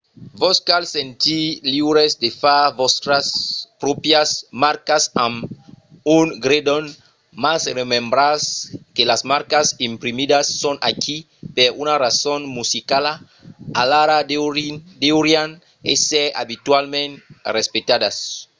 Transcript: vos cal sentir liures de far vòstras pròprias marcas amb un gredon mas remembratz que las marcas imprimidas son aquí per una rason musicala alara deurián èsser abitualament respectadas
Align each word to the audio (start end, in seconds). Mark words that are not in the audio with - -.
vos 0.41 0.57
cal 0.69 0.83
sentir 0.97 1.45
liures 1.71 2.13
de 2.23 2.29
far 2.41 2.65
vòstras 2.81 3.25
pròprias 3.81 4.29
marcas 4.63 5.03
amb 5.25 5.37
un 6.17 6.25
gredon 6.45 6.85
mas 7.43 7.61
remembratz 7.79 8.45
que 8.95 9.03
las 9.11 9.21
marcas 9.31 9.67
imprimidas 9.89 10.45
son 10.63 10.75
aquí 10.91 11.17
per 11.55 11.69
una 11.83 11.95
rason 12.05 12.41
musicala 12.57 13.13
alara 13.83 14.17
deurián 15.03 15.49
èsser 15.93 16.25
abitualament 16.43 17.13
respectadas 17.55 18.15